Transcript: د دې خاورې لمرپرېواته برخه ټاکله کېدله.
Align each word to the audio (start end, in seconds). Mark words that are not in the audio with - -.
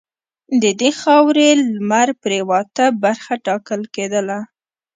د 0.61 0.63
دې 0.81 0.91
خاورې 1.01 1.47
لمرپرېواته 1.73 2.85
برخه 3.03 3.33
ټاکله 3.45 3.85
کېدله. 3.95 4.39